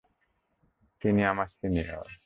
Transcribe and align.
তিনি 1.01 1.21
আমার 1.25 1.47
সিনিয়র। 1.47 2.11